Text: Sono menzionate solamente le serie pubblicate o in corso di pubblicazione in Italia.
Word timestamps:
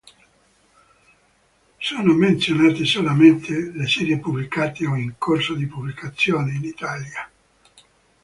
Sono 1.77 2.15
menzionate 2.15 2.85
solamente 2.85 3.69
le 3.71 3.85
serie 3.85 4.17
pubblicate 4.17 4.87
o 4.87 4.95
in 4.95 5.13
corso 5.19 5.53
di 5.53 5.67
pubblicazione 5.67 6.55
in 6.55 6.63
Italia. 6.63 7.29